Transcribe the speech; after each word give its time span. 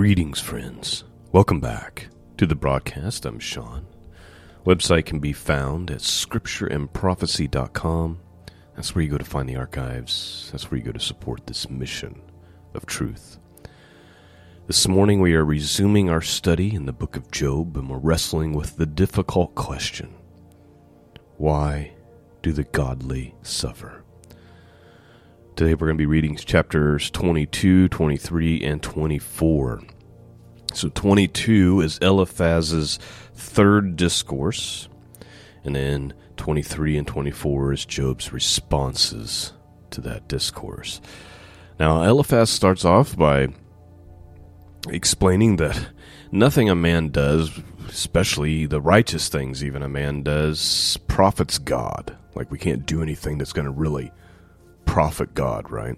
Greetings, 0.00 0.40
friends. 0.40 1.04
Welcome 1.30 1.60
back 1.60 2.08
to 2.38 2.46
the 2.46 2.54
broadcast. 2.54 3.26
I'm 3.26 3.38
Sean. 3.38 3.86
Website 4.64 5.04
can 5.04 5.18
be 5.18 5.34
found 5.34 5.90
at 5.90 5.98
scriptureandprophecy.com. 5.98 8.18
That's 8.74 8.94
where 8.94 9.04
you 9.04 9.10
go 9.10 9.18
to 9.18 9.24
find 9.26 9.46
the 9.46 9.56
archives. 9.56 10.48
That's 10.50 10.70
where 10.70 10.78
you 10.78 10.84
go 10.84 10.92
to 10.92 10.98
support 10.98 11.46
this 11.46 11.68
mission 11.68 12.22
of 12.72 12.86
truth. 12.86 13.38
This 14.66 14.88
morning 14.88 15.20
we 15.20 15.34
are 15.34 15.44
resuming 15.44 16.08
our 16.08 16.22
study 16.22 16.74
in 16.74 16.86
the 16.86 16.94
book 16.94 17.14
of 17.14 17.30
Job 17.30 17.76
and 17.76 17.90
we're 17.90 17.98
wrestling 17.98 18.54
with 18.54 18.78
the 18.78 18.86
difficult 18.86 19.54
question 19.54 20.14
Why 21.36 21.92
do 22.40 22.52
the 22.52 22.64
godly 22.64 23.34
suffer? 23.42 23.99
Today 25.56 25.74
we're 25.74 25.88
going 25.88 25.98
to 25.98 26.02
be 26.02 26.06
reading 26.06 26.36
chapters 26.36 27.10
22, 27.10 27.88
23, 27.88 28.62
and 28.64 28.82
24. 28.82 29.82
So 30.72 30.88
22 30.88 31.82
is 31.82 31.98
Eliphaz's 31.98 32.98
third 33.34 33.96
discourse, 33.96 34.88
and 35.62 35.76
then 35.76 36.14
23 36.38 36.96
and 36.96 37.06
24 37.06 37.72
is 37.74 37.84
Job's 37.84 38.32
responses 38.32 39.52
to 39.90 40.00
that 40.00 40.28
discourse. 40.28 41.02
Now, 41.78 42.02
Eliphaz 42.04 42.48
starts 42.48 42.86
off 42.86 43.14
by 43.14 43.48
explaining 44.88 45.56
that 45.56 45.88
nothing 46.32 46.70
a 46.70 46.74
man 46.74 47.08
does, 47.08 47.50
especially 47.88 48.64
the 48.64 48.80
righteous 48.80 49.28
things 49.28 49.62
even 49.62 49.82
a 49.82 49.88
man 49.88 50.22
does, 50.22 50.96
profits 51.06 51.58
God. 51.58 52.16
Like 52.34 52.50
we 52.50 52.58
can't 52.58 52.86
do 52.86 53.02
anything 53.02 53.36
that's 53.36 53.52
going 53.52 53.66
to 53.66 53.70
really 53.70 54.10
profit 54.90 55.34
God, 55.34 55.70
right? 55.70 55.96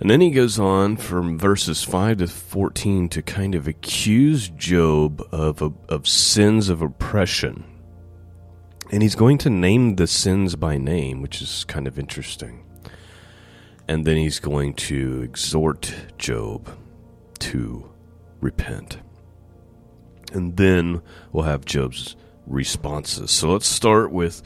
And 0.00 0.10
then 0.10 0.20
he 0.20 0.32
goes 0.32 0.58
on 0.58 0.96
from 0.96 1.38
verses 1.38 1.84
5 1.84 2.18
to 2.18 2.26
14 2.26 3.08
to 3.10 3.22
kind 3.22 3.54
of 3.54 3.68
accuse 3.68 4.48
Job 4.48 5.22
of, 5.30 5.62
of 5.88 6.08
sins 6.08 6.68
of 6.68 6.82
oppression. 6.82 7.62
And 8.90 9.04
he's 9.04 9.14
going 9.14 9.38
to 9.38 9.50
name 9.50 9.94
the 9.94 10.08
sins 10.08 10.56
by 10.56 10.78
name, 10.78 11.22
which 11.22 11.40
is 11.40 11.62
kind 11.62 11.86
of 11.86 11.96
interesting. 11.96 12.64
And 13.86 14.04
then 14.04 14.16
he's 14.16 14.40
going 14.40 14.74
to 14.74 15.22
exhort 15.22 15.94
Job 16.18 16.76
to 17.38 17.88
repent. 18.40 18.98
And 20.32 20.56
then 20.56 21.02
we'll 21.30 21.44
have 21.44 21.64
Job's 21.64 22.16
responses. 22.48 23.30
So 23.30 23.52
let's 23.52 23.68
start 23.68 24.10
with 24.10 24.42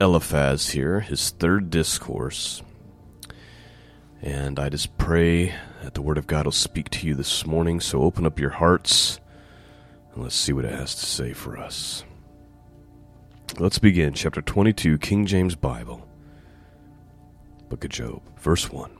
Eliphaz 0.00 0.70
here, 0.70 1.00
his 1.00 1.30
third 1.30 1.70
discourse. 1.70 2.62
And 4.22 4.58
I 4.58 4.68
just 4.68 4.96
pray 4.98 5.54
that 5.82 5.94
the 5.94 6.02
Word 6.02 6.18
of 6.18 6.26
God 6.26 6.44
will 6.44 6.52
speak 6.52 6.90
to 6.90 7.06
you 7.06 7.14
this 7.14 7.46
morning. 7.46 7.80
So 7.80 8.02
open 8.02 8.26
up 8.26 8.38
your 8.38 8.50
hearts 8.50 9.20
and 10.12 10.22
let's 10.22 10.36
see 10.36 10.52
what 10.52 10.64
it 10.64 10.72
has 10.74 10.94
to 10.94 11.06
say 11.06 11.32
for 11.32 11.56
us. 11.56 12.04
Let's 13.58 13.78
begin. 13.78 14.12
Chapter 14.14 14.42
22, 14.42 14.98
King 14.98 15.26
James 15.26 15.54
Bible, 15.56 16.06
Book 17.68 17.84
of 17.84 17.90
Job, 17.90 18.22
verse 18.38 18.70
1. 18.70 18.90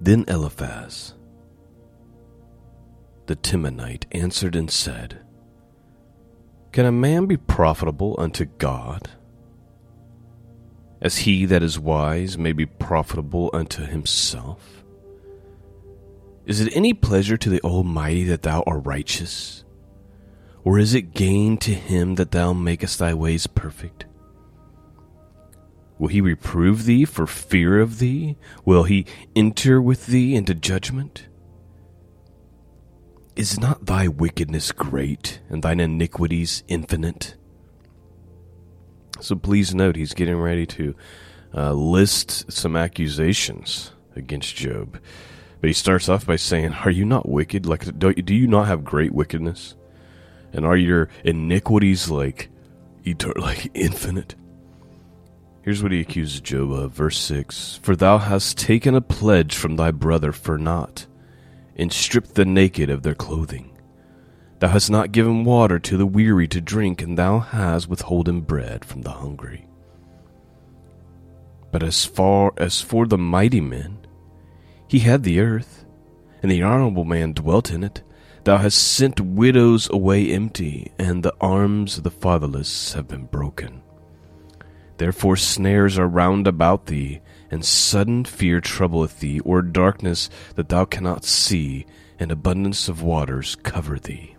Then 0.00 0.24
Eliphaz, 0.28 1.14
the 3.26 3.34
Temanite, 3.34 4.04
answered 4.12 4.54
and 4.54 4.70
said, 4.70 5.20
can 6.78 6.86
a 6.86 6.92
man 6.92 7.26
be 7.26 7.36
profitable 7.36 8.14
unto 8.20 8.44
God? 8.44 9.10
As 11.02 11.16
he 11.16 11.44
that 11.44 11.60
is 11.60 11.76
wise 11.76 12.38
may 12.38 12.52
be 12.52 12.66
profitable 12.66 13.50
unto 13.52 13.84
himself? 13.84 14.84
Is 16.46 16.60
it 16.60 16.76
any 16.76 16.94
pleasure 16.94 17.36
to 17.36 17.50
the 17.50 17.60
Almighty 17.62 18.22
that 18.22 18.42
thou 18.42 18.62
art 18.64 18.86
righteous? 18.86 19.64
Or 20.62 20.78
is 20.78 20.94
it 20.94 21.14
gain 21.14 21.56
to 21.56 21.74
him 21.74 22.14
that 22.14 22.30
thou 22.30 22.52
makest 22.52 23.00
thy 23.00 23.12
ways 23.12 23.48
perfect? 23.48 24.06
Will 25.98 26.06
he 26.06 26.20
reprove 26.20 26.84
thee 26.84 27.04
for 27.04 27.26
fear 27.26 27.80
of 27.80 27.98
thee? 27.98 28.36
Will 28.64 28.84
he 28.84 29.04
enter 29.34 29.82
with 29.82 30.06
thee 30.06 30.36
into 30.36 30.54
judgment? 30.54 31.26
Is 33.38 33.60
not 33.60 33.86
thy 33.86 34.08
wickedness 34.08 34.72
great, 34.72 35.38
and 35.48 35.62
thine 35.62 35.78
iniquities 35.78 36.64
infinite? 36.66 37.36
So 39.20 39.36
please 39.36 39.72
note, 39.72 39.94
he's 39.94 40.12
getting 40.12 40.38
ready 40.38 40.66
to 40.66 40.96
uh, 41.54 41.72
list 41.72 42.50
some 42.50 42.74
accusations 42.76 43.92
against 44.16 44.56
Job. 44.56 44.98
But 45.60 45.68
he 45.68 45.72
starts 45.72 46.08
off 46.08 46.26
by 46.26 46.34
saying, 46.34 46.72
Are 46.72 46.90
you 46.90 47.04
not 47.04 47.28
wicked? 47.28 47.64
Like, 47.64 47.96
do, 47.96 48.12
do 48.12 48.34
you 48.34 48.48
not 48.48 48.66
have 48.66 48.82
great 48.82 49.12
wickedness? 49.12 49.76
And 50.52 50.66
are 50.66 50.76
your 50.76 51.08
iniquities 51.22 52.10
like, 52.10 52.50
eternal, 53.06 53.44
like 53.44 53.70
infinite? 53.72 54.34
Here's 55.62 55.80
what 55.80 55.92
he 55.92 56.00
accuses 56.00 56.40
Job 56.40 56.72
of, 56.72 56.90
verse 56.90 57.20
6 57.20 57.78
For 57.84 57.94
thou 57.94 58.18
hast 58.18 58.58
taken 58.58 58.96
a 58.96 59.00
pledge 59.00 59.54
from 59.54 59.76
thy 59.76 59.92
brother 59.92 60.32
for 60.32 60.58
naught 60.58 61.06
and 61.78 61.92
stripped 61.92 62.34
the 62.34 62.44
naked 62.44 62.90
of 62.90 63.02
their 63.02 63.14
clothing. 63.14 63.70
Thou 64.58 64.68
hast 64.68 64.90
not 64.90 65.12
given 65.12 65.44
water 65.44 65.78
to 65.78 65.96
the 65.96 66.06
weary 66.06 66.48
to 66.48 66.60
drink, 66.60 67.00
and 67.00 67.16
thou 67.16 67.38
hast 67.38 67.88
withholden 67.88 68.40
bread 68.40 68.84
from 68.84 69.02
the 69.02 69.10
hungry. 69.10 69.66
But 71.70 71.82
as 71.82 72.04
far 72.04 72.52
as 72.56 72.80
for 72.80 73.06
the 73.06 73.18
mighty 73.18 73.60
men, 73.60 73.98
he 74.88 75.00
had 75.00 75.22
the 75.22 75.40
earth, 75.40 75.84
and 76.42 76.50
the 76.50 76.62
honorable 76.62 77.04
man 77.04 77.32
dwelt 77.32 77.70
in 77.70 77.84
it. 77.84 78.02
Thou 78.44 78.56
hast 78.56 78.78
sent 78.78 79.20
widows 79.20 79.88
away 79.90 80.32
empty, 80.32 80.92
and 80.98 81.22
the 81.22 81.34
arms 81.40 81.98
of 81.98 82.04
the 82.04 82.10
fatherless 82.10 82.94
have 82.94 83.06
been 83.06 83.26
broken. 83.26 83.82
Therefore 84.96 85.36
snares 85.36 85.98
are 85.98 86.08
round 86.08 86.46
about 86.46 86.86
thee, 86.86 87.20
and 87.50 87.64
sudden 87.64 88.24
fear 88.24 88.60
troubleth 88.60 89.20
thee, 89.20 89.40
or 89.40 89.62
darkness 89.62 90.28
that 90.54 90.68
thou 90.68 90.84
cannot 90.84 91.24
see, 91.24 91.86
and 92.18 92.30
abundance 92.30 92.88
of 92.88 93.02
waters 93.02 93.56
cover 93.56 93.98
thee. 93.98 94.34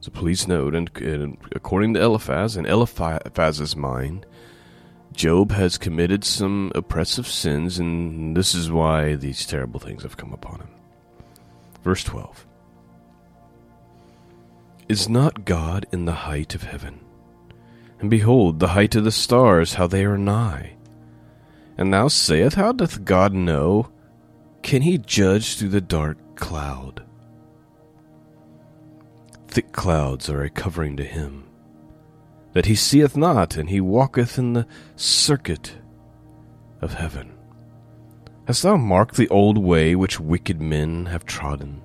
So 0.00 0.10
please 0.10 0.46
note, 0.46 0.74
and, 0.74 0.90
and 0.96 1.36
according 1.52 1.94
to 1.94 2.02
Eliphaz, 2.02 2.56
in 2.56 2.66
Eliphaz's 2.66 3.76
mind, 3.76 4.24
Job 5.12 5.50
has 5.52 5.78
committed 5.78 6.24
some 6.24 6.70
oppressive 6.74 7.26
sins, 7.26 7.78
and 7.78 8.36
this 8.36 8.54
is 8.54 8.70
why 8.70 9.16
these 9.16 9.44
terrible 9.44 9.80
things 9.80 10.04
have 10.04 10.16
come 10.16 10.32
upon 10.32 10.60
him. 10.60 10.68
Verse 11.82 12.04
12 12.04 12.46
Is 14.88 15.08
not 15.08 15.44
God 15.44 15.86
in 15.90 16.04
the 16.04 16.12
height 16.12 16.54
of 16.54 16.62
heaven? 16.62 17.00
And 18.00 18.08
behold, 18.08 18.60
the 18.60 18.68
height 18.68 18.94
of 18.94 19.02
the 19.02 19.10
stars, 19.10 19.74
how 19.74 19.88
they 19.88 20.04
are 20.04 20.16
nigh. 20.16 20.76
And 21.78 21.94
thou 21.94 22.08
sayest, 22.08 22.56
How 22.56 22.72
doth 22.72 23.04
God 23.04 23.32
know? 23.32 23.88
Can 24.62 24.82
he 24.82 24.98
judge 24.98 25.56
through 25.56 25.68
the 25.68 25.80
dark 25.80 26.18
cloud? 26.34 27.04
Thick 29.46 29.72
clouds 29.72 30.28
are 30.28 30.42
a 30.42 30.50
covering 30.50 30.96
to 30.96 31.04
him, 31.04 31.44
that 32.52 32.66
he 32.66 32.74
seeth 32.74 33.16
not, 33.16 33.56
and 33.56 33.70
he 33.70 33.80
walketh 33.80 34.38
in 34.38 34.52
the 34.52 34.66
circuit 34.96 35.76
of 36.82 36.94
heaven. 36.94 37.32
Hast 38.46 38.62
thou 38.62 38.76
marked 38.76 39.16
the 39.16 39.28
old 39.28 39.56
way 39.56 39.94
which 39.94 40.20
wicked 40.20 40.60
men 40.60 41.06
have 41.06 41.24
trodden, 41.24 41.82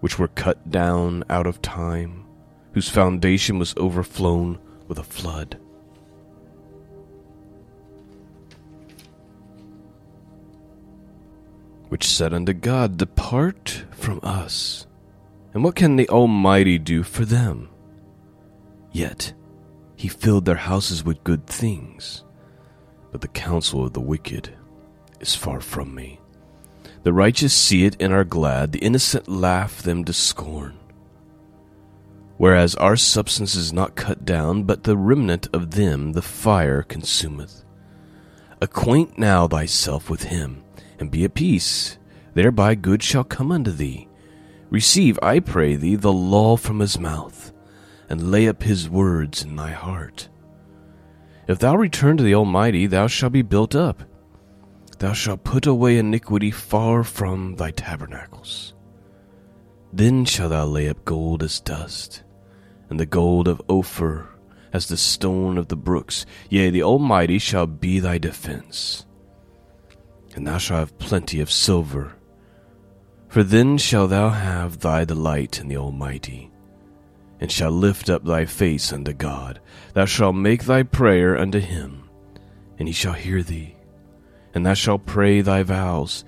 which 0.00 0.18
were 0.18 0.28
cut 0.28 0.70
down 0.70 1.24
out 1.30 1.46
of 1.46 1.62
time, 1.62 2.26
whose 2.72 2.88
foundation 2.88 3.58
was 3.58 3.76
overflown 3.76 4.58
with 4.88 4.98
a 4.98 5.04
flood? 5.04 5.58
Which 11.90 12.08
said 12.08 12.32
unto 12.32 12.52
God, 12.52 12.96
Depart 12.96 13.84
from 13.90 14.20
us. 14.22 14.86
And 15.52 15.62
what 15.62 15.74
can 15.74 15.96
the 15.96 16.08
Almighty 16.08 16.78
do 16.78 17.02
for 17.02 17.24
them? 17.24 17.68
Yet 18.92 19.32
he 19.96 20.08
filled 20.08 20.44
their 20.44 20.54
houses 20.54 21.04
with 21.04 21.24
good 21.24 21.46
things. 21.46 22.24
But 23.10 23.20
the 23.20 23.28
counsel 23.28 23.84
of 23.84 23.92
the 23.92 24.00
wicked 24.00 24.56
is 25.18 25.34
far 25.34 25.60
from 25.60 25.94
me. 25.94 26.20
The 27.02 27.12
righteous 27.12 27.52
see 27.52 27.84
it 27.84 27.96
and 27.98 28.12
are 28.12 28.24
glad, 28.24 28.70
the 28.70 28.78
innocent 28.78 29.28
laugh 29.28 29.82
them 29.82 30.04
to 30.04 30.12
scorn. 30.12 30.78
Whereas 32.36 32.76
our 32.76 32.96
substance 32.96 33.56
is 33.56 33.72
not 33.72 33.96
cut 33.96 34.24
down, 34.24 34.62
but 34.62 34.84
the 34.84 34.96
remnant 34.96 35.48
of 35.52 35.72
them 35.72 36.12
the 36.12 36.22
fire 36.22 36.84
consumeth. 36.84 37.64
Acquaint 38.62 39.18
now 39.18 39.48
thyself 39.48 40.08
with 40.08 40.22
him 40.22 40.62
and 41.00 41.10
be 41.10 41.24
at 41.24 41.34
peace. 41.34 41.98
Thereby 42.34 42.76
good 42.76 43.02
shall 43.02 43.24
come 43.24 43.50
unto 43.50 43.72
thee. 43.72 44.06
Receive, 44.70 45.18
I 45.20 45.40
pray 45.40 45.74
thee, 45.74 45.96
the 45.96 46.12
law 46.12 46.56
from 46.56 46.78
his 46.78 47.00
mouth, 47.00 47.52
and 48.08 48.30
lay 48.30 48.46
up 48.46 48.62
his 48.62 48.88
words 48.88 49.42
in 49.42 49.56
thy 49.56 49.72
heart. 49.72 50.28
If 51.48 51.58
thou 51.58 51.74
return 51.74 52.16
to 52.18 52.22
the 52.22 52.36
Almighty, 52.36 52.86
thou 52.86 53.08
shalt 53.08 53.32
be 53.32 53.42
built 53.42 53.74
up. 53.74 54.04
thou 55.00 55.12
shalt 55.14 55.42
put 55.42 55.66
away 55.66 55.96
iniquity 55.98 56.50
far 56.50 57.02
from 57.02 57.56
thy 57.56 57.70
tabernacles. 57.70 58.74
Then 59.92 60.24
shalt 60.24 60.50
thou 60.50 60.66
lay 60.66 60.88
up 60.88 61.04
gold 61.04 61.42
as 61.42 61.58
dust, 61.58 62.22
and 62.90 63.00
the 63.00 63.06
gold 63.06 63.48
of 63.48 63.62
Ophir 63.68 64.28
as 64.72 64.86
the 64.86 64.96
stone 64.96 65.58
of 65.58 65.68
the 65.68 65.76
brooks. 65.76 66.26
Yea, 66.48 66.70
the 66.70 66.82
Almighty 66.82 67.38
shall 67.38 67.66
be 67.66 67.98
thy 67.98 68.18
defense. 68.18 69.06
And 70.34 70.46
thou 70.46 70.58
shalt 70.58 70.80
have 70.80 70.98
plenty 70.98 71.40
of 71.40 71.50
silver. 71.50 72.14
For 73.28 73.42
then 73.42 73.78
shalt 73.78 74.10
thou 74.10 74.30
have 74.30 74.80
thy 74.80 75.04
delight 75.04 75.60
in 75.60 75.68
the 75.68 75.76
Almighty, 75.76 76.50
and 77.38 77.50
shalt 77.50 77.74
lift 77.74 78.10
up 78.10 78.24
thy 78.24 78.44
face 78.44 78.92
unto 78.92 79.12
God. 79.12 79.60
Thou 79.94 80.04
shalt 80.04 80.34
make 80.34 80.64
thy 80.64 80.82
prayer 80.82 81.38
unto 81.38 81.60
him, 81.60 82.08
and 82.78 82.88
he 82.88 82.92
shall 82.92 83.12
hear 83.12 83.42
thee. 83.42 83.76
And 84.52 84.66
thou 84.66 84.74
shalt 84.74 85.06
pray 85.06 85.40
thy 85.40 85.62
vows. 85.62 86.24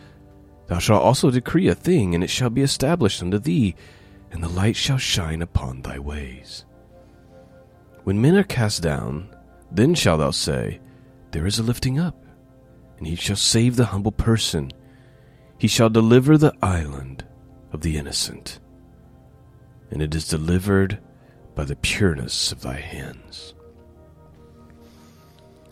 Thou 0.68 0.78
shalt 0.78 1.02
also 1.02 1.30
decree 1.30 1.68
a 1.68 1.74
thing, 1.74 2.14
and 2.14 2.22
it 2.22 2.30
shall 2.30 2.50
be 2.50 2.62
established 2.62 3.20
unto 3.20 3.38
thee, 3.38 3.74
and 4.30 4.42
the 4.42 4.48
light 4.48 4.76
shall 4.76 4.98
shine 4.98 5.42
upon 5.42 5.82
thy 5.82 5.98
ways. 5.98 6.64
When 8.04 8.20
men 8.20 8.36
are 8.36 8.44
cast 8.44 8.82
down, 8.82 9.28
then 9.70 9.94
shalt 9.94 10.20
thou 10.20 10.30
say, 10.30 10.80
There 11.32 11.46
is 11.46 11.58
a 11.58 11.62
lifting 11.62 11.98
up, 11.98 12.21
and 13.02 13.08
he 13.08 13.16
shall 13.16 13.34
save 13.34 13.74
the 13.74 13.86
humble 13.86 14.12
person. 14.12 14.70
He 15.58 15.66
shall 15.66 15.90
deliver 15.90 16.38
the 16.38 16.54
island 16.62 17.24
of 17.72 17.80
the 17.80 17.96
innocent, 17.96 18.60
and 19.90 20.00
it 20.00 20.14
is 20.14 20.28
delivered 20.28 21.00
by 21.56 21.64
the 21.64 21.74
pureness 21.74 22.52
of 22.52 22.62
thy 22.62 22.76
hands. 22.76 23.54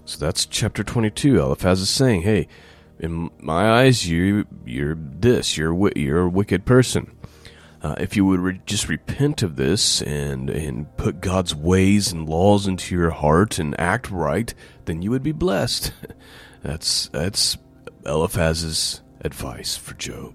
So 0.04 0.18
that's 0.18 0.44
chapter 0.44 0.82
22. 0.82 1.38
Eliphaz 1.38 1.80
is 1.80 1.88
saying, 1.88 2.22
Hey, 2.22 2.48
in 2.98 3.30
my 3.38 3.82
eyes, 3.82 4.08
you, 4.08 4.44
you're 4.66 4.96
this, 4.98 5.56
you're, 5.56 5.88
you're 5.96 6.22
a 6.22 6.28
wicked 6.28 6.64
person. 6.64 7.16
Uh, 7.80 7.94
if 7.98 8.16
you 8.16 8.24
would 8.24 8.40
re- 8.40 8.60
just 8.66 8.88
repent 8.88 9.44
of 9.44 9.54
this 9.54 10.02
and 10.02 10.50
and 10.50 10.94
put 10.96 11.20
God's 11.20 11.54
ways 11.54 12.10
and 12.10 12.28
laws 12.28 12.66
into 12.66 12.94
your 12.96 13.10
heart 13.10 13.60
and 13.60 13.78
act 13.78 14.10
right, 14.10 14.52
then 14.86 15.00
you 15.00 15.12
would 15.12 15.22
be 15.22 15.30
blessed. 15.30 15.92
that's 16.62 17.08
that's 17.08 17.58
Eliphaz's 18.04 19.02
advice 19.22 19.76
for 19.76 19.94
Job. 19.94 20.34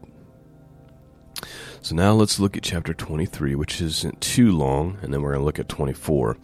So 1.81 1.95
now 1.95 2.13
let's 2.13 2.39
look 2.39 2.57
at 2.57 2.63
chapter 2.63 2.94
23, 2.94 3.54
which 3.54 3.80
isn't 3.80 4.19
too 4.19 4.51
long, 4.51 4.98
and 5.01 5.13
then 5.13 5.22
we're 5.22 5.31
going 5.31 5.42
to 5.42 5.45
look 5.45 5.60
at 5.60 5.69
24. 5.69 6.36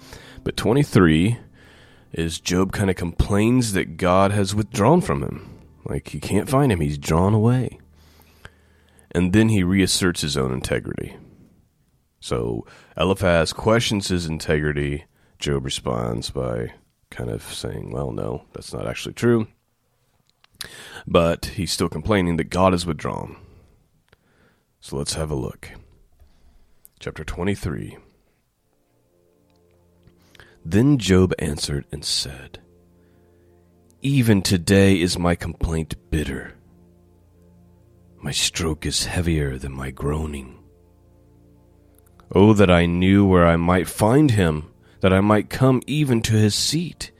But 0.43 0.55
23 0.55 1.39
is 2.11 2.39
Job 2.39 2.71
kind 2.71 2.89
of 2.91 2.95
complains 2.95 3.73
that 3.73 3.97
God 3.97 4.31
has 4.31 4.53
withdrawn 4.53 5.01
from 5.01 5.23
him. 5.23 5.59
Like 5.85 6.09
he 6.09 6.19
can't 6.19 6.49
find 6.49 6.71
him, 6.71 6.79
he's 6.79 6.99
drawn 6.99 7.33
away 7.33 7.79
and 9.13 9.33
then 9.33 9.49
he 9.49 9.63
reasserts 9.63 10.21
his 10.21 10.37
own 10.37 10.51
integrity. 10.51 11.17
So 12.19 12.65
Eliphaz 12.97 13.53
questions 13.53 14.07
his 14.07 14.25
integrity. 14.25 15.05
Job 15.39 15.65
responds 15.65 16.29
by 16.29 16.73
kind 17.09 17.29
of 17.29 17.41
saying, 17.43 17.91
Well, 17.91 18.11
no, 18.11 18.45
that's 18.53 18.73
not 18.73 18.87
actually 18.87 19.13
true. 19.13 19.47
But 21.07 21.45
he's 21.45 21.71
still 21.71 21.89
complaining 21.89 22.37
that 22.37 22.49
God 22.49 22.73
is 22.73 22.85
withdrawn. 22.85 23.37
So 24.79 24.97
let's 24.97 25.13
have 25.13 25.31
a 25.31 25.35
look. 25.35 25.69
Chapter 26.99 27.23
23. 27.23 27.97
Then 30.63 30.97
Job 30.97 31.33
answered 31.39 31.85
and 31.91 32.05
said, 32.05 32.59
Even 34.01 34.41
today 34.41 34.99
is 34.99 35.17
my 35.17 35.35
complaint 35.35 35.95
bitter. 36.11 36.53
My 38.21 38.31
stroke 38.31 38.85
is 38.85 39.05
heavier 39.05 39.57
than 39.57 39.71
my 39.71 39.89
groaning. 39.89 40.59
Oh, 42.33 42.53
that 42.53 42.69
I 42.69 42.85
knew 42.85 43.25
where 43.25 43.45
I 43.45 43.55
might 43.55 43.87
find 43.87 44.31
him, 44.31 44.71
that 45.01 45.11
I 45.11 45.21
might 45.21 45.49
come 45.49 45.81
even 45.87 46.21
to 46.21 46.33
his 46.33 46.53
seat. 46.53 47.11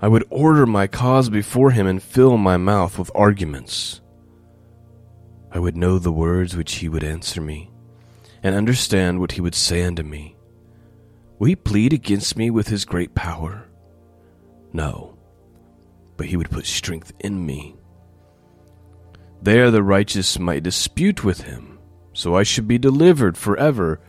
I 0.00 0.08
would 0.08 0.24
order 0.30 0.64
my 0.64 0.86
cause 0.86 1.28
before 1.28 1.72
him 1.72 1.86
and 1.86 2.02
fill 2.02 2.36
my 2.36 2.56
mouth 2.56 2.98
with 2.98 3.10
arguments. 3.14 4.00
I 5.50 5.58
would 5.58 5.76
know 5.76 5.98
the 5.98 6.12
words 6.12 6.56
which 6.56 6.76
he 6.76 6.88
would 6.88 7.02
answer 7.02 7.40
me, 7.40 7.70
and 8.42 8.54
understand 8.54 9.18
what 9.18 9.32
he 9.32 9.40
would 9.40 9.54
say 9.54 9.82
unto 9.82 10.02
me. 10.02 10.36
Will 11.38 11.48
he 11.48 11.56
plead 11.56 11.92
against 11.92 12.36
me 12.36 12.50
with 12.50 12.68
his 12.68 12.84
great 12.84 13.14
power? 13.14 13.66
No, 14.72 15.16
but 16.16 16.26
he 16.26 16.36
would 16.36 16.50
put 16.50 16.66
strength 16.66 17.12
in 17.20 17.44
me. 17.44 17.74
There 19.42 19.70
the 19.70 19.82
righteous 19.82 20.38
might 20.38 20.62
dispute 20.62 21.24
with 21.24 21.42
him, 21.42 21.78
so 22.12 22.36
I 22.36 22.42
should 22.42 22.68
be 22.68 22.78
delivered 22.78 23.36
forever 23.36 24.00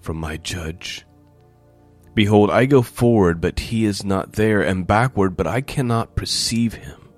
from 0.00 0.16
my 0.16 0.36
judge. 0.36 1.04
Behold, 2.16 2.50
I 2.50 2.64
go 2.64 2.80
forward, 2.80 3.42
but 3.42 3.60
he 3.60 3.84
is 3.84 4.02
not 4.02 4.32
there, 4.32 4.62
and 4.62 4.86
backward, 4.86 5.36
but 5.36 5.46
I 5.46 5.60
cannot 5.60 6.16
perceive 6.16 6.72
him. 6.72 7.10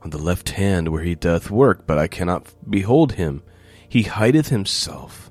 On 0.00 0.08
the 0.08 0.16
left 0.16 0.48
hand 0.48 0.88
where 0.88 1.02
he 1.02 1.14
doth 1.14 1.50
work, 1.50 1.86
but 1.86 1.98
I 1.98 2.08
cannot 2.08 2.46
behold 2.70 3.12
him. 3.12 3.42
He 3.86 4.04
hideth 4.04 4.48
himself 4.48 5.30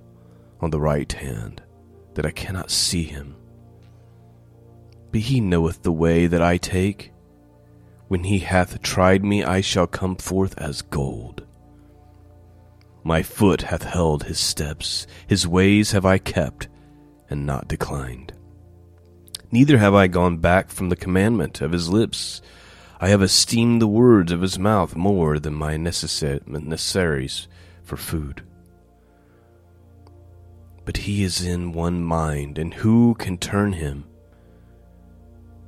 on 0.59 0.69
the 0.69 0.79
right 0.79 1.11
hand, 1.11 1.63
that 2.13 2.27
I 2.27 2.29
cannot 2.29 2.69
see 2.69 3.05
him. 3.05 3.35
But 5.11 5.21
he 5.21 5.41
knoweth 5.41 5.81
the 5.81 5.91
way 5.91 6.27
that 6.27 6.43
I 6.43 6.57
take. 6.57 7.11
When 8.07 8.25
he 8.25 8.37
hath 8.37 8.83
tried 8.83 9.25
me, 9.25 9.43
I 9.43 9.61
shall 9.61 9.87
come 9.87 10.15
forth 10.15 10.55
as 10.59 10.83
gold. 10.83 11.43
My 13.03 13.23
foot 13.23 13.63
hath 13.63 13.81
held 13.81 14.25
his 14.25 14.39
steps, 14.39 15.07
his 15.25 15.47
ways 15.47 15.91
have 15.93 16.05
I 16.05 16.19
kept, 16.19 16.67
and 17.31 17.45
not 17.45 17.67
declined. 17.67 18.33
Neither 19.51 19.77
have 19.77 19.93
I 19.93 20.07
gone 20.07 20.37
back 20.37 20.69
from 20.69 20.89
the 20.89 20.95
commandment 20.95 21.61
of 21.61 21.71
his 21.71 21.89
lips. 21.89 22.41
I 22.99 23.09
have 23.09 23.23
esteemed 23.23 23.81
the 23.81 23.87
words 23.87 24.31
of 24.31 24.41
his 24.41 24.59
mouth 24.59 24.95
more 24.95 25.39
than 25.39 25.53
my 25.53 25.77
necessaries 25.77 27.47
for 27.83 27.97
food. 27.97 28.43
But 30.85 30.97
he 30.97 31.23
is 31.23 31.41
in 31.41 31.73
one 31.73 32.03
mind, 32.03 32.57
and 32.57 32.73
who 32.73 33.15
can 33.15 33.37
turn 33.37 33.73
him? 33.73 34.05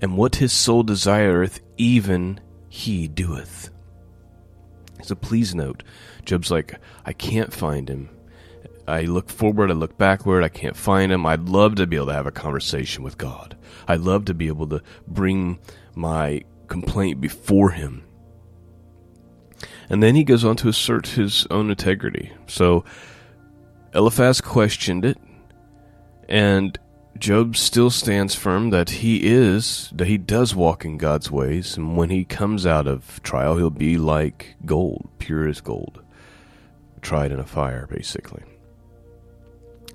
and 0.03 0.17
what 0.17 0.35
his 0.35 0.51
soul 0.51 0.83
desireth, 0.83 1.61
even 1.77 2.37
he 2.67 3.07
doeth. 3.07 3.69
So 5.01 5.15
please 5.15 5.55
note, 5.55 5.81
Job's 6.25 6.51
like, 6.51 6.77
I 7.05 7.13
can't 7.13 7.53
find 7.53 7.87
him. 7.87 8.09
I 8.87 9.01
look 9.01 9.29
forward, 9.29 9.71
I 9.71 9.73
look 9.73 9.97
backward, 9.97 10.43
I 10.43 10.49
can't 10.49 10.75
find 10.75 11.11
him. 11.11 11.25
I'd 11.25 11.47
love 11.47 11.75
to 11.75 11.87
be 11.87 11.95
able 11.95 12.07
to 12.07 12.13
have 12.13 12.27
a 12.27 12.31
conversation 12.31 13.03
with 13.03 13.17
God. 13.17 13.55
I'd 13.87 14.01
love 14.01 14.25
to 14.25 14.33
be 14.33 14.47
able 14.47 14.67
to 14.67 14.81
bring 15.07 15.59
my 15.95 16.43
complaint 16.67 17.21
before 17.21 17.71
him. 17.71 18.03
And 19.89 20.01
then 20.01 20.15
he 20.15 20.23
goes 20.23 20.43
on 20.43 20.55
to 20.57 20.69
assert 20.69 21.07
his 21.07 21.47
own 21.49 21.69
integrity. 21.69 22.33
So 22.47 22.83
Eliphaz 23.93 24.41
questioned 24.41 25.05
it, 25.05 25.17
and 26.27 26.77
Job 27.17 27.55
still 27.55 27.89
stands 27.89 28.35
firm 28.35 28.71
that 28.71 28.89
he 28.89 29.23
is, 29.23 29.91
that 29.93 30.07
he 30.07 30.17
does 30.17 30.55
walk 30.55 30.83
in 30.83 30.97
God's 30.97 31.29
ways, 31.29 31.77
and 31.77 31.95
when 31.95 32.09
he 32.09 32.25
comes 32.25 32.65
out 32.65 32.87
of 32.87 33.21
trial, 33.23 33.57
he'll 33.57 33.69
be 33.69 33.97
like 33.97 34.55
gold, 34.65 35.09
pure 35.19 35.47
as 35.47 35.61
gold, 35.61 36.01
tried 37.01 37.31
in 37.31 37.39
a 37.39 37.45
fire, 37.45 37.87
basically. 37.87 38.43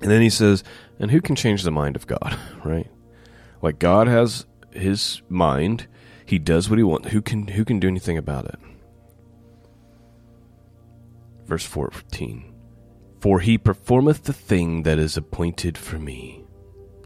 And 0.01 0.09
then 0.09 0.21
he 0.21 0.29
says, 0.29 0.63
and 0.99 1.11
who 1.11 1.21
can 1.21 1.35
change 1.35 1.63
the 1.63 1.71
mind 1.71 1.95
of 1.95 2.07
God, 2.07 2.37
right? 2.63 2.89
Like 3.61 3.79
God 3.79 4.07
has 4.07 4.45
his 4.71 5.21
mind, 5.29 5.87
he 6.25 6.39
does 6.39 6.69
what 6.69 6.79
he 6.79 6.83
wants. 6.83 7.09
Who 7.09 7.21
can 7.21 7.47
who 7.47 7.65
can 7.65 7.79
do 7.79 7.87
anything 7.87 8.17
about 8.17 8.45
it? 8.45 8.59
Verse 11.45 11.65
14. 11.65 12.53
For 13.19 13.39
he 13.39 13.57
performeth 13.57 14.23
the 14.23 14.33
thing 14.33 14.83
that 14.83 14.99
is 14.99 15.17
appointed 15.17 15.77
for 15.77 15.99
me 15.99 16.45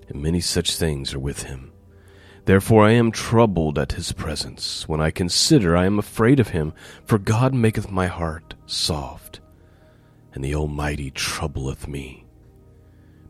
and 0.10 0.22
many 0.22 0.40
such 0.40 0.76
things 0.76 1.14
are 1.14 1.20
with 1.20 1.44
him. 1.44 1.72
Therefore 2.46 2.86
I 2.86 2.92
am 2.92 3.12
troubled 3.12 3.80
at 3.80 3.94
his 3.94 4.12
presence. 4.12 4.88
When 4.88 5.02
I 5.02 5.12
consider, 5.12 5.76
I 5.78 5.86
am 5.86 5.98
afraid 5.98 6.40
of 6.40 6.50
him, 6.50 6.74
for 7.06 7.18
God 7.18 7.54
maketh 7.54 7.90
my 7.90 8.08
heart 8.08 8.54
soft, 8.66 9.40
and 10.34 10.44
the 10.44 10.56
Almighty 10.56 11.10
troubleth 11.12 11.88
me. 11.88 12.23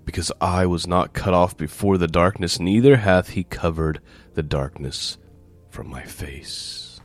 Because 0.05 0.31
I 0.41 0.65
was 0.65 0.85
not 0.87 1.13
cut 1.13 1.33
off 1.33 1.55
before 1.57 1.97
the 1.97 2.07
darkness, 2.07 2.59
neither 2.59 2.97
hath 2.97 3.29
he 3.29 3.43
covered 3.43 4.01
the 4.33 4.43
darkness 4.43 5.17
from 5.69 5.89
my 5.89 6.03
face. 6.03 6.99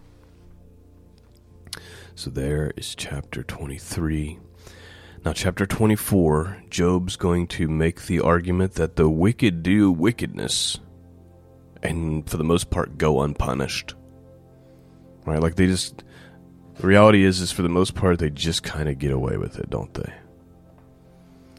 So 2.15 2.31
there 2.31 2.73
is 2.77 2.95
chapter 2.97 3.43
23. 3.45 4.39
Now, 5.25 5.33
chapter 5.33 5.67
24, 5.67 6.65
Job's 6.71 7.17
going 7.17 7.47
to 7.49 7.69
make 7.69 8.07
the 8.07 8.21
argument 8.21 8.75
that 8.75 8.97
the 8.97 9.09
wicked 9.09 9.63
do 9.63 9.91
wickedness 9.93 10.79
and, 11.83 12.29
for 12.29 12.37
the 12.37 12.45
most 12.45 12.71
part, 12.71 12.99
go 12.99 13.23
unpunished. 13.23 13.95
right? 15.27 15.41
Like 15.41 15.55
they 15.57 15.67
just 15.67 16.03
the 16.77 16.87
reality 16.87 17.25
is 17.25 17.41
is 17.41 17.53
for 17.53 17.63
the 17.63 17.69
most 17.69 17.95
part 17.95 18.19
they 18.19 18.31
just 18.31 18.63
kind 18.63 18.89
of 18.89 18.99
get 18.99 19.13
away 19.13 19.37
with 19.37 19.59
it, 19.59 19.71
don't 19.71 19.93
they? 19.95 20.13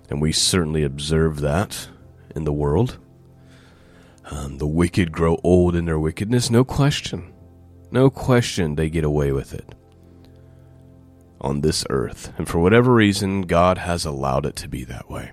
And 0.09 0.21
we 0.21 0.31
certainly 0.31 0.83
observe 0.83 1.41
that 1.41 1.89
in 2.35 2.43
the 2.43 2.53
world. 2.53 2.97
Um, 4.31 4.57
the 4.57 4.67
wicked 4.67 5.11
grow 5.11 5.39
old 5.43 5.75
in 5.75 5.85
their 5.85 5.99
wickedness, 5.99 6.49
no 6.49 6.63
question. 6.63 7.33
No 7.91 8.09
question 8.09 8.75
they 8.75 8.89
get 8.89 9.03
away 9.03 9.31
with 9.31 9.53
it 9.53 9.73
on 11.41 11.61
this 11.61 11.85
earth. 11.89 12.33
And 12.37 12.47
for 12.47 12.59
whatever 12.59 12.93
reason, 12.93 13.41
God 13.43 13.77
has 13.79 14.05
allowed 14.05 14.45
it 14.45 14.55
to 14.57 14.67
be 14.67 14.83
that 14.85 15.09
way. 15.09 15.31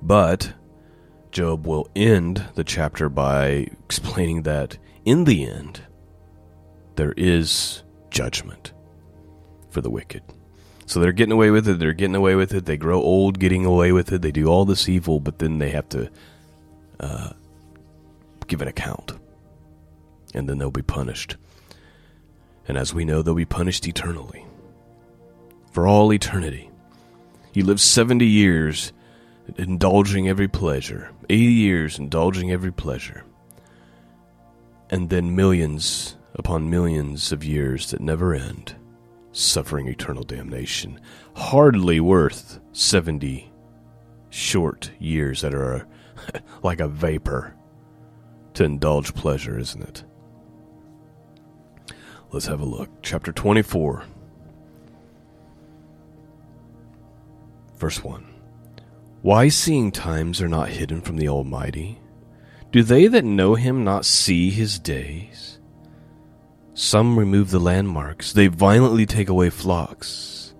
But 0.00 0.54
Job 1.30 1.66
will 1.66 1.88
end 1.94 2.44
the 2.54 2.64
chapter 2.64 3.08
by 3.08 3.68
explaining 3.84 4.42
that 4.42 4.78
in 5.04 5.24
the 5.24 5.44
end, 5.44 5.82
there 6.96 7.14
is 7.16 7.82
judgment 8.10 8.72
for 9.70 9.80
the 9.80 9.90
wicked. 9.90 10.22
So 10.86 11.00
they're 11.00 11.12
getting 11.12 11.32
away 11.32 11.50
with 11.50 11.68
it, 11.68 11.78
they're 11.78 11.92
getting 11.92 12.16
away 12.16 12.34
with 12.34 12.52
it, 12.52 12.66
they 12.66 12.76
grow 12.76 13.00
old 13.00 13.38
getting 13.38 13.64
away 13.64 13.92
with 13.92 14.12
it, 14.12 14.22
they 14.22 14.32
do 14.32 14.46
all 14.46 14.64
this 14.64 14.88
evil, 14.88 15.20
but 15.20 15.38
then 15.38 15.58
they 15.58 15.70
have 15.70 15.88
to 15.90 16.10
uh, 17.00 17.30
give 18.46 18.60
an 18.60 18.68
account. 18.68 19.12
And 20.34 20.48
then 20.48 20.58
they'll 20.58 20.70
be 20.70 20.82
punished. 20.82 21.36
And 22.66 22.76
as 22.76 22.92
we 22.94 23.04
know, 23.04 23.22
they'll 23.22 23.34
be 23.34 23.44
punished 23.44 23.86
eternally. 23.86 24.44
For 25.72 25.86
all 25.86 26.12
eternity. 26.12 26.70
He 27.52 27.62
lived 27.62 27.80
70 27.80 28.26
years 28.26 28.92
indulging 29.56 30.28
every 30.28 30.48
pleasure, 30.48 31.10
80 31.28 31.44
years 31.44 31.98
indulging 31.98 32.50
every 32.50 32.72
pleasure, 32.72 33.24
and 34.90 35.10
then 35.10 35.36
millions 35.36 36.16
upon 36.34 36.70
millions 36.70 37.32
of 37.32 37.44
years 37.44 37.90
that 37.90 38.00
never 38.00 38.34
end, 38.34 38.74
suffering 39.32 39.88
eternal 39.88 40.22
damnation. 40.22 41.00
Hardly 41.34 42.00
worth 42.00 42.60
70 42.72 43.50
short 44.30 44.90
years 44.98 45.40
that 45.40 45.54
are 45.54 45.86
like 46.62 46.80
a 46.80 46.88
vapor 46.88 47.54
to 48.54 48.64
indulge 48.64 49.14
pleasure, 49.14 49.58
isn't 49.58 49.82
it? 49.82 50.04
Let's 52.30 52.46
have 52.46 52.60
a 52.60 52.66
look. 52.66 52.88
Chapter 53.02 53.32
24, 53.32 54.04
verse 57.76 58.02
1. 58.02 58.26
Why 59.20 59.48
seeing 59.48 59.92
times 59.92 60.40
are 60.40 60.48
not 60.48 60.70
hidden 60.70 61.00
from 61.00 61.16
the 61.16 61.28
Almighty? 61.28 61.98
Do 62.72 62.82
they 62.82 63.06
that 63.06 63.24
know 63.24 63.54
him 63.54 63.84
not 63.84 64.06
see 64.06 64.50
his 64.50 64.78
days? 64.78 65.58
Some 66.82 67.16
remove 67.16 67.52
the 67.52 67.60
landmarks, 67.60 68.32
they 68.32 68.48
violently 68.48 69.06
take 69.06 69.28
away 69.28 69.50
flocks, 69.50 70.52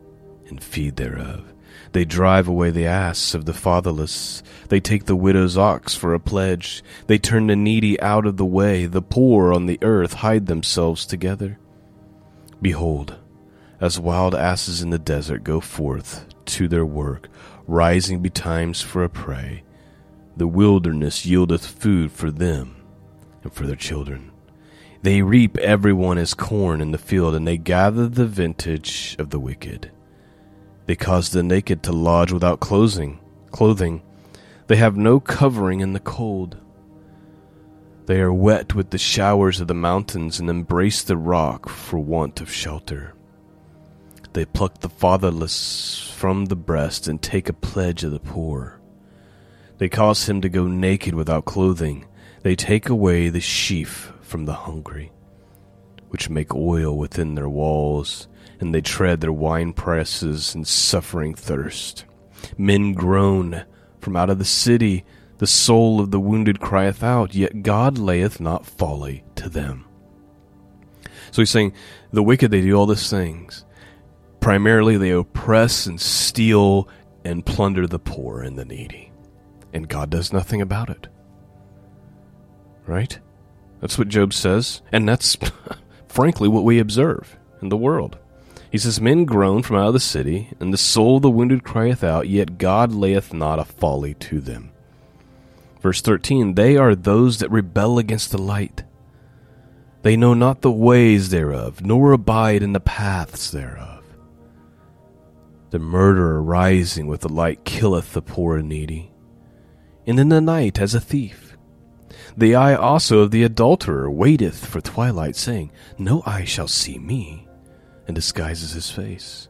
and 0.46 0.62
feed 0.62 0.94
thereof. 0.94 1.52
They 1.90 2.04
drive 2.04 2.46
away 2.46 2.70
the 2.70 2.86
ass 2.86 3.34
of 3.34 3.44
the 3.44 3.52
fatherless. 3.52 4.44
They 4.68 4.78
take 4.78 5.06
the 5.06 5.16
widow's 5.16 5.58
ox 5.58 5.96
for 5.96 6.14
a 6.14 6.20
pledge. 6.20 6.84
They 7.08 7.18
turn 7.18 7.48
the 7.48 7.56
needy 7.56 8.00
out 8.00 8.24
of 8.24 8.36
the 8.36 8.46
way. 8.46 8.86
The 8.86 9.02
poor 9.02 9.52
on 9.52 9.66
the 9.66 9.80
earth 9.82 10.12
hide 10.12 10.46
themselves 10.46 11.06
together. 11.06 11.58
Behold, 12.62 13.16
as 13.80 13.98
wild 13.98 14.36
asses 14.36 14.80
in 14.80 14.90
the 14.90 15.00
desert 15.00 15.42
go 15.42 15.58
forth 15.58 16.24
to 16.44 16.68
their 16.68 16.86
work, 16.86 17.28
rising 17.66 18.22
betimes 18.22 18.80
for 18.80 19.02
a 19.02 19.10
prey. 19.10 19.64
The 20.36 20.46
wilderness 20.46 21.26
yieldeth 21.26 21.66
food 21.66 22.12
for 22.12 22.30
them 22.30 22.76
and 23.42 23.52
for 23.52 23.66
their 23.66 23.74
children. 23.74 24.31
They 25.02 25.20
reap 25.20 25.58
every 25.58 25.92
one 25.92 26.16
as 26.16 26.32
corn 26.32 26.80
in 26.80 26.92
the 26.92 26.98
field, 26.98 27.34
and 27.34 27.46
they 27.46 27.58
gather 27.58 28.06
the 28.06 28.26
vintage 28.26 29.16
of 29.18 29.30
the 29.30 29.40
wicked. 29.40 29.90
They 30.86 30.94
cause 30.94 31.30
the 31.30 31.42
naked 31.42 31.82
to 31.84 31.92
lodge 31.92 32.30
without 32.30 32.60
clothing. 32.60 33.18
Clothing. 33.50 34.02
They 34.68 34.76
have 34.76 34.96
no 34.96 35.18
covering 35.18 35.80
in 35.80 35.92
the 35.92 36.00
cold. 36.00 36.56
They 38.06 38.20
are 38.20 38.32
wet 38.32 38.74
with 38.74 38.90
the 38.90 38.98
showers 38.98 39.60
of 39.60 39.66
the 39.66 39.74
mountains 39.74 40.38
and 40.38 40.48
embrace 40.48 41.02
the 41.02 41.16
rock 41.16 41.68
for 41.68 41.98
want 41.98 42.40
of 42.40 42.52
shelter. 42.52 43.14
They 44.34 44.44
pluck 44.44 44.80
the 44.80 44.88
fatherless 44.88 46.12
from 46.16 46.46
the 46.46 46.56
breast 46.56 47.08
and 47.08 47.20
take 47.20 47.48
a 47.48 47.52
pledge 47.52 48.04
of 48.04 48.12
the 48.12 48.20
poor. 48.20 48.80
They 49.78 49.88
cause 49.88 50.28
him 50.28 50.40
to 50.42 50.48
go 50.48 50.68
naked 50.68 51.14
without 51.14 51.44
clothing. 51.44 52.06
They 52.42 52.54
take 52.56 52.88
away 52.88 53.28
the 53.28 53.40
sheaf 53.40 54.12
from 54.32 54.46
the 54.46 54.54
hungry, 54.54 55.12
which 56.08 56.30
make 56.30 56.54
oil 56.54 56.96
within 56.96 57.34
their 57.34 57.50
walls, 57.50 58.28
and 58.60 58.74
they 58.74 58.80
tread 58.80 59.20
their 59.20 59.30
wine 59.30 59.74
presses 59.74 60.54
in 60.54 60.64
suffering 60.64 61.34
thirst. 61.34 62.06
Men 62.56 62.94
groan 62.94 63.66
from 64.00 64.16
out 64.16 64.30
of 64.30 64.38
the 64.38 64.44
city. 64.46 65.04
The 65.36 65.46
soul 65.46 66.00
of 66.00 66.10
the 66.10 66.18
wounded 66.18 66.60
crieth 66.60 67.02
out, 67.02 67.34
yet 67.34 67.62
God 67.62 67.98
layeth 67.98 68.40
not 68.40 68.64
folly 68.64 69.22
to 69.34 69.50
them. 69.50 69.84
So 71.30 71.42
he's 71.42 71.50
saying, 71.50 71.74
the 72.10 72.22
wicked, 72.22 72.50
they 72.50 72.62
do 72.62 72.72
all 72.72 72.86
these 72.86 73.10
things. 73.10 73.66
Primarily, 74.40 74.96
they 74.96 75.10
oppress 75.10 75.84
and 75.84 76.00
steal 76.00 76.88
and 77.24 77.44
plunder 77.44 77.86
the 77.86 77.98
poor 77.98 78.40
and 78.40 78.58
the 78.58 78.64
needy. 78.64 79.12
And 79.74 79.88
God 79.88 80.08
does 80.08 80.32
nothing 80.32 80.62
about 80.62 80.88
it. 80.88 81.08
Right? 82.86 83.18
That's 83.82 83.98
what 83.98 84.08
Job 84.08 84.32
says. 84.32 84.80
And 84.90 85.06
that's, 85.06 85.36
frankly, 86.08 86.48
what 86.48 86.64
we 86.64 86.78
observe 86.78 87.36
in 87.60 87.68
the 87.68 87.76
world. 87.76 88.16
He 88.70 88.78
says, 88.78 89.02
Men 89.02 89.26
groan 89.26 89.62
from 89.62 89.76
out 89.76 89.88
of 89.88 89.92
the 89.92 90.00
city, 90.00 90.48
and 90.58 90.72
the 90.72 90.78
soul 90.78 91.16
of 91.16 91.22
the 91.22 91.30
wounded 91.30 91.62
crieth 91.62 92.02
out, 92.02 92.28
yet 92.28 92.56
God 92.56 92.92
layeth 92.92 93.34
not 93.34 93.58
a 93.58 93.66
folly 93.66 94.14
to 94.14 94.40
them. 94.40 94.70
Verse 95.82 96.00
13 96.00 96.54
They 96.54 96.78
are 96.78 96.94
those 96.94 97.38
that 97.38 97.50
rebel 97.50 97.98
against 97.98 98.30
the 98.30 98.38
light. 98.38 98.84
They 100.02 100.16
know 100.16 100.32
not 100.32 100.62
the 100.62 100.70
ways 100.70 101.28
thereof, 101.28 101.84
nor 101.84 102.12
abide 102.12 102.62
in 102.62 102.72
the 102.72 102.80
paths 102.80 103.50
thereof. 103.50 104.02
The 105.70 105.78
murderer 105.78 106.42
rising 106.42 107.08
with 107.08 107.22
the 107.22 107.28
light 107.28 107.64
killeth 107.64 108.12
the 108.12 108.22
poor 108.22 108.56
and 108.56 108.68
needy, 108.68 109.10
and 110.06 110.18
in 110.20 110.28
the 110.28 110.40
night 110.40 110.80
as 110.80 110.94
a 110.94 111.00
thief. 111.00 111.51
The 112.36 112.54
eye 112.54 112.74
also 112.74 113.20
of 113.20 113.30
the 113.30 113.44
adulterer 113.44 114.10
waiteth 114.10 114.64
for 114.64 114.80
twilight, 114.80 115.36
saying, 115.36 115.70
No 115.98 116.22
eye 116.24 116.44
shall 116.44 116.68
see 116.68 116.98
me, 116.98 117.46
and 118.06 118.14
disguises 118.14 118.72
his 118.72 118.90
face. 118.90 119.48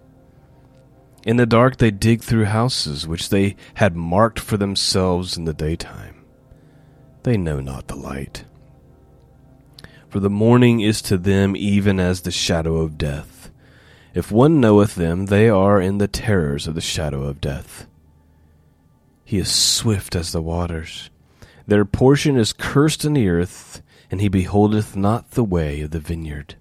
In 1.24 1.36
the 1.36 1.46
dark 1.46 1.76
they 1.76 1.92
dig 1.92 2.22
through 2.22 2.46
houses 2.46 3.06
which 3.06 3.28
they 3.28 3.56
had 3.74 3.94
marked 3.94 4.40
for 4.40 4.56
themselves 4.56 5.36
in 5.36 5.44
the 5.44 5.54
daytime. 5.54 6.24
They 7.22 7.36
know 7.36 7.60
not 7.60 7.86
the 7.86 7.94
light. 7.94 8.44
For 10.08 10.18
the 10.18 10.28
morning 10.28 10.80
is 10.80 11.00
to 11.02 11.16
them 11.16 11.56
even 11.56 12.00
as 12.00 12.22
the 12.22 12.32
shadow 12.32 12.78
of 12.78 12.98
death. 12.98 13.50
If 14.14 14.32
one 14.32 14.60
knoweth 14.60 14.96
them, 14.96 15.26
they 15.26 15.48
are 15.48 15.80
in 15.80 15.98
the 15.98 16.08
terrors 16.08 16.66
of 16.66 16.74
the 16.74 16.80
shadow 16.80 17.22
of 17.22 17.40
death. 17.40 17.86
He 19.24 19.38
is 19.38 19.50
swift 19.50 20.14
as 20.16 20.32
the 20.32 20.42
waters. 20.42 21.08
Their 21.66 21.84
portion 21.84 22.36
is 22.36 22.52
cursed 22.52 23.04
in 23.04 23.14
the 23.14 23.28
earth, 23.28 23.82
and 24.10 24.20
he 24.20 24.28
beholdeth 24.28 24.96
not 24.96 25.32
the 25.32 25.44
way 25.44 25.80
of 25.82 25.90
the 25.90 26.00
vineyard. 26.00 26.56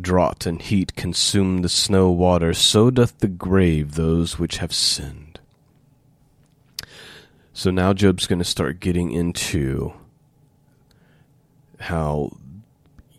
Drought 0.00 0.46
and 0.46 0.60
heat 0.60 0.94
consume 0.94 1.62
the 1.62 1.68
snow 1.68 2.10
water, 2.10 2.52
so 2.52 2.90
doth 2.90 3.18
the 3.18 3.28
grave 3.28 3.94
those 3.94 4.38
which 4.38 4.58
have 4.58 4.72
sinned. 4.72 5.40
So 7.52 7.70
now 7.70 7.94
Job's 7.94 8.26
going 8.26 8.38
to 8.38 8.44
start 8.44 8.80
getting 8.80 9.12
into 9.12 9.94
how 11.80 12.36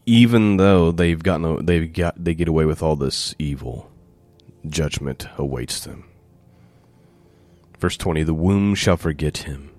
even 0.05 0.57
though 0.57 0.91
they've 0.91 1.21
gotten 1.21 1.65
they've 1.65 1.91
got 1.91 2.23
they 2.23 2.33
get 2.33 2.47
away 2.47 2.65
with 2.65 2.81
all 2.83 2.95
this 2.95 3.35
evil, 3.39 3.91
judgment 4.67 5.27
awaits 5.37 5.79
them. 5.79 6.05
Verse 7.79 7.97
20 7.97 8.23
The 8.23 8.33
womb 8.33 8.75
shall 8.75 8.97
forget 8.97 9.39
him, 9.39 9.71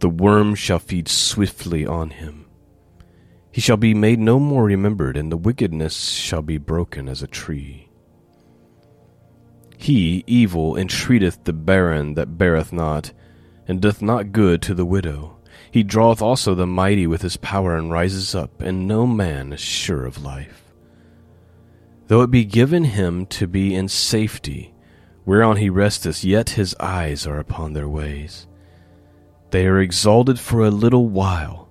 the 0.00 0.08
worm 0.08 0.54
shall 0.54 0.78
feed 0.78 1.08
swiftly 1.08 1.86
on 1.86 2.10
him. 2.10 2.46
He 3.52 3.60
shall 3.60 3.76
be 3.76 3.94
made 3.94 4.18
no 4.18 4.38
more 4.38 4.64
remembered, 4.64 5.16
and 5.16 5.30
the 5.30 5.36
wickedness 5.36 6.10
shall 6.10 6.42
be 6.42 6.58
broken 6.58 7.08
as 7.08 7.22
a 7.22 7.26
tree. 7.26 7.88
He, 9.76 10.24
evil, 10.26 10.76
entreateth 10.76 11.44
the 11.44 11.52
barren 11.52 12.14
that 12.14 12.38
beareth 12.38 12.72
not, 12.72 13.12
and 13.66 13.80
doth 13.80 14.02
not 14.02 14.32
good 14.32 14.62
to 14.62 14.74
the 14.74 14.84
widow. 14.84 15.38
He 15.70 15.82
draweth 15.82 16.20
also 16.20 16.54
the 16.54 16.66
mighty 16.66 17.06
with 17.06 17.22
his 17.22 17.36
power 17.36 17.76
and 17.76 17.90
rises 17.90 18.34
up, 18.34 18.60
and 18.60 18.86
no 18.86 19.06
man 19.06 19.52
is 19.52 19.60
sure 19.60 20.04
of 20.04 20.22
life. 20.22 20.64
Though 22.08 22.22
it 22.22 22.30
be 22.30 22.44
given 22.44 22.84
him 22.84 23.26
to 23.26 23.46
be 23.46 23.74
in 23.74 23.88
safety, 23.88 24.74
whereon 25.24 25.56
he 25.56 25.70
resteth, 25.70 26.24
yet 26.24 26.50
his 26.50 26.74
eyes 26.80 27.26
are 27.26 27.38
upon 27.38 27.72
their 27.72 27.88
ways. 27.88 28.46
They 29.50 29.66
are 29.66 29.80
exalted 29.80 30.38
for 30.38 30.64
a 30.64 30.70
little 30.70 31.08
while, 31.08 31.68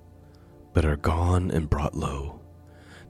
but 0.74 0.86
are 0.86 0.98
gone 0.98 1.50
and 1.52 1.70
brought 1.70 1.96
low. 1.96 2.42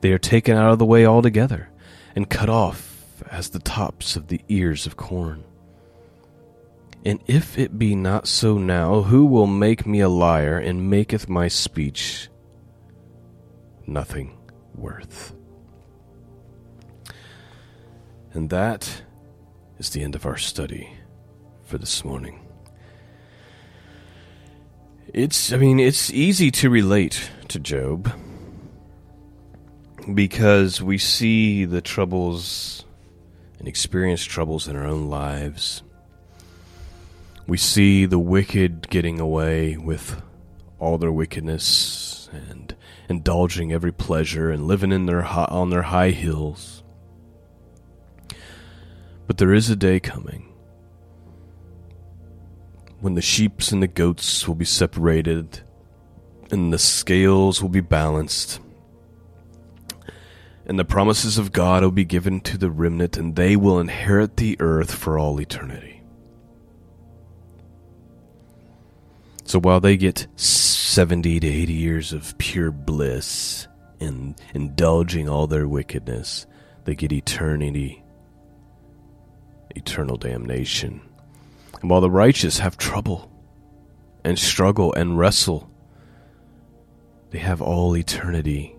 They 0.02 0.12
are 0.12 0.20
taken 0.20 0.56
out 0.56 0.72
of 0.72 0.80
the 0.80 0.86
way 0.86 1.06
altogether, 1.06 1.70
and 2.16 2.30
cut 2.30 2.50
off 2.50 3.24
as 3.32 3.50
the 3.50 3.60
tops 3.60 4.16
of 4.16 4.28
the 4.28 4.42
ears 4.48 4.86
of 4.86 4.96
corn. 4.96 5.44
And 7.06 7.20
if 7.28 7.58
it 7.58 7.80
be 7.80 7.96
not 7.96 8.28
so 8.28 8.58
now, 8.58 9.02
who 9.04 9.26
will 9.26 9.48
make 9.48 9.86
me 9.86 10.02
a 10.02 10.10
liar, 10.10 10.58
and 10.58 10.90
maketh 10.90 11.28
my 11.28 11.48
speech 11.48 12.30
nothing 13.88 14.38
worth? 14.76 15.34
And 18.34 18.50
that 18.52 19.04
is 19.80 19.90
the 19.90 20.04
end 20.04 20.16
of 20.16 20.26
our 20.26 20.38
study 20.38 20.92
for 21.64 21.78
this 21.78 22.06
morning. 22.06 22.46
It's, 25.13 25.51
I 25.51 25.58
mean, 25.58 25.80
it's 25.80 26.12
easy 26.12 26.51
to 26.51 26.70
relate 26.70 27.32
to 27.48 27.60
Job 27.60 28.13
because 30.13 30.84
we 30.84 31.00
see 31.00 31.66
the 31.66 31.82
troubles 31.82 32.86
and 33.58 33.68
experience 33.68 34.24
troubles 34.24 34.68
in 34.68 34.75
our 34.75 34.86
own 34.86 35.10
lives. 35.10 35.82
We 37.48 37.58
see 37.58 38.06
the 38.06 38.20
wicked 38.20 38.88
getting 38.89 39.20
away 39.20 39.78
with 39.78 40.22
all 40.78 41.00
their 41.00 41.12
wickedness 41.12 42.30
and 42.32 42.75
indulging 43.10 43.74
every 43.74 43.92
pleasure 43.92 44.51
and 44.51 44.68
living 44.68 44.92
in 44.92 45.08
their 45.08 45.25
on 45.25 45.72
their 45.72 45.82
high 45.82 46.12
hills. 46.12 46.84
But 49.25 49.39
there 49.39 49.56
is 49.56 49.72
a 49.72 49.75
day 49.75 50.00
coming 50.00 50.49
when 53.00 53.15
the 53.15 53.22
sheeps 53.22 53.72
and 53.72 53.82
the 53.82 53.88
goats 53.88 54.48
will 54.48 54.56
be 54.56 54.65
separated 54.65 55.62
and 56.51 56.74
the 56.74 56.79
scales 56.79 57.62
will 57.62 57.70
be 57.70 57.82
balanced 57.82 58.60
and 60.70 60.77
the 60.77 60.86
promises 60.86 61.39
of 61.39 61.51
God 61.51 61.82
will 61.82 61.89
be 61.89 62.06
given 62.06 62.41
to 62.41 62.56
the 62.56 62.70
remnant, 62.70 63.18
and 63.18 63.36
they 63.36 63.56
will 63.56 63.79
inherit 63.79 64.38
the 64.38 64.56
earth 64.60 64.94
for 64.94 65.18
all 65.18 65.41
eternity. 65.41 66.03
So 69.46 69.60
while 69.60 69.79
they 69.79 69.98
get 69.98 70.27
70 70.36 71.39
to 71.39 71.48
80 71.48 71.74
years 71.74 72.13
of 72.13 72.38
pure 72.38 72.70
bliss 72.70 73.68
and 74.00 74.39
indulging 74.53 75.27
all 75.27 75.48
their 75.48 75.68
wickedness, 75.68 76.46
they 76.86 76.94
get 76.94 77.12
eternity, 77.12 78.03
eternal 79.75 80.18
damnation. 80.18 81.01
While 81.81 82.01
the 82.01 82.12
righteous 82.12 82.59
have 82.59 82.77
trouble 82.77 83.31
and 84.24 84.38
struggle 84.38 84.93
and 84.93 85.17
wrestle, 85.17 85.69
they 87.31 87.39
have 87.39 87.62
all 87.62 87.95
eternity 87.95 88.75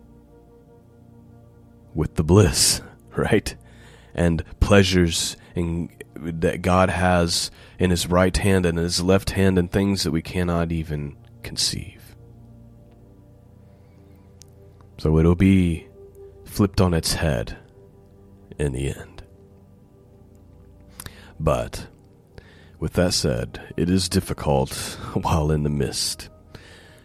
with 1.94 2.16
the 2.16 2.24
bliss, 2.24 2.82
right? 3.16 3.54
And 4.14 4.44
pleasures 4.60 5.36
in, 5.54 5.90
that 6.14 6.62
God 6.62 6.90
has 6.90 7.50
in 7.78 7.90
His 7.90 8.06
right 8.06 8.36
hand 8.36 8.66
and 8.66 8.76
His 8.76 9.00
left 9.02 9.30
hand, 9.30 9.58
and 9.58 9.70
things 9.70 10.02
that 10.02 10.10
we 10.10 10.22
cannot 10.22 10.72
even 10.72 11.16
conceive. 11.42 12.16
So 14.98 15.18
it'll 15.18 15.34
be 15.34 15.88
flipped 16.44 16.80
on 16.80 16.92
its 16.92 17.14
head 17.14 17.56
in 18.58 18.72
the 18.72 18.88
end. 18.88 19.22
But 21.38 21.86
with 22.80 22.94
that 22.94 23.12
said, 23.12 23.60
it 23.76 23.90
is 23.90 24.08
difficult 24.08 24.72
while 25.12 25.52
in 25.52 25.62
the 25.62 25.70
midst. 25.70 26.30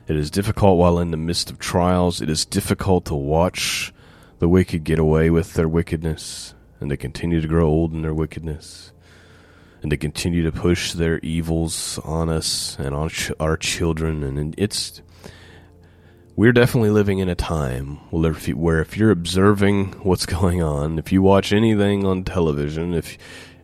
It 0.08 0.16
is 0.16 0.32
difficult 0.32 0.78
while 0.78 1.00
in 1.00 1.12
the 1.12 1.18
midst 1.18 1.52
of 1.52 1.60
trials. 1.60 2.22
It 2.22 2.30
is 2.30 2.46
difficult 2.46 3.06
to 3.06 3.16
watch 3.16 3.94
the 4.40 4.48
wicked 4.48 4.86
get 4.86 5.00
away 5.00 5.30
with 5.30 5.54
their 5.54 5.68
wickedness, 5.68 6.54
and 6.80 6.90
they 6.90 6.98
continue 6.98 7.42
to 7.42 7.48
grow 7.48 7.68
old 7.68 7.94
in 7.94 8.04
their 8.04 8.14
wickedness, 8.14 8.94
and 9.82 9.92
they 9.92 9.98
continue 9.98 10.44
to 10.44 10.52
push 10.52 10.94
their 10.94 11.20
evils 11.20 12.00
on 12.06 12.30
us 12.30 12.78
and 12.80 12.96
on 12.96 13.10
ch- 13.10 13.32
our 13.40 13.58
children. 13.58 14.24
And 14.24 14.56
it's 14.58 15.02
we're 16.38 16.54
definitely 16.54 16.90
living 16.92 17.20
in 17.20 17.30
a 17.30 17.36
time 17.36 17.98
where 18.12 18.32
if, 18.32 18.48
you, 18.48 18.58
where 18.58 18.82
if 18.82 18.98
you're 18.98 19.12
observing 19.12 19.94
what's 20.04 20.26
going 20.38 20.62
on, 20.62 21.00
if 21.00 21.12
you 21.12 21.22
watch 21.22 21.52
anything 21.52 22.06
on 22.06 22.24
television, 22.24 22.94
if 22.94 23.18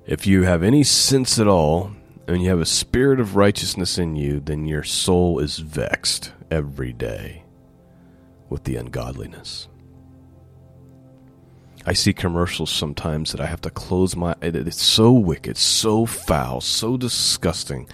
if 0.06 0.26
you 0.26 0.44
have 0.44 0.64
any 0.64 0.84
sense 0.84 1.38
at 1.38 1.48
all, 1.48 1.92
and 2.34 2.44
you 2.44 2.50
have 2.50 2.62
a 2.62 2.66
spirit 2.66 3.20
of 3.20 3.36
righteousness 3.36 3.98
in 3.98 4.16
you, 4.16 4.40
then 4.40 4.66
your 4.66 4.84
soul 4.84 5.40
is 5.40 5.60
vexed 5.60 6.32
every 6.50 6.94
day 6.94 7.44
with 8.50 8.64
the 8.64 8.76
ungodliness. 8.76 9.68
I 11.86 11.94
see 11.94 12.14
commercials 12.14 12.70
sometimes 12.70 13.32
that 13.32 13.42
I 13.42 13.48
have 13.48 13.62
to 13.62 13.70
close 13.70 14.16
my. 14.16 14.36
It's 14.42 14.82
so 14.82 15.12
wicked, 15.12 15.58
so 15.58 16.06
foul, 16.06 16.62
so 16.62 16.96
disgusting. 16.96 17.90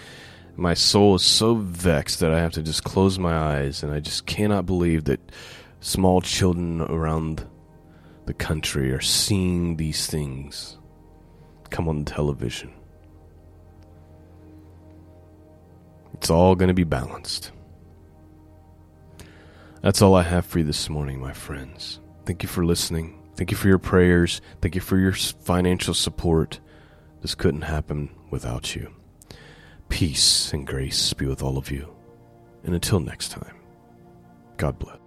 My 0.56 0.74
soul 0.74 1.16
is 1.16 1.24
so 1.24 1.56
vexed 1.56 2.20
that 2.20 2.32
I 2.32 2.40
have 2.40 2.52
to 2.54 2.64
just 2.64 2.84
close 2.84 3.18
my 3.18 3.36
eyes, 3.36 3.84
and 3.84 3.94
I 3.94 4.00
just 4.00 4.26
cannot 4.26 4.66
believe 4.66 5.06
that 5.06 5.32
small 5.80 6.20
children 6.20 6.82
around 6.82 7.48
the 8.26 8.34
country 8.34 8.92
are 8.92 9.00
seeing 9.02 9.78
these 9.78 10.08
things 10.08 10.78
come 11.70 11.88
on 11.88 12.06
television. 12.06 12.74
It's 16.18 16.30
all 16.30 16.56
going 16.56 16.68
to 16.68 16.74
be 16.74 16.84
balanced. 16.84 17.52
That's 19.82 20.02
all 20.02 20.16
I 20.16 20.24
have 20.24 20.46
for 20.46 20.60
you 20.60 20.66
this 20.66 20.90
morning, 20.90 21.20
my 21.20 21.34
friends. 21.34 22.00
Thank 22.26 22.44
you 22.44 22.50
for 22.50 22.66
listening. 22.66 23.18
Thank 23.36 23.52
you 23.52 23.58
for 23.58 23.68
your 23.68 23.80
prayers. 23.80 24.42
Thank 24.62 24.76
you 24.76 24.82
for 24.82 24.98
your 24.98 25.14
financial 25.14 25.94
support. 25.94 26.60
This 27.22 27.36
couldn't 27.36 27.62
happen 27.62 28.10
without 28.32 28.76
you. 28.76 28.94
Peace 29.90 30.52
and 30.54 30.68
grace 30.68 31.14
be 31.14 31.26
with 31.26 31.42
all 31.42 31.58
of 31.58 31.72
you. 31.72 31.94
And 32.64 32.74
until 32.74 33.00
next 33.00 33.30
time, 33.30 33.56
God 34.58 34.78
bless. 34.80 35.07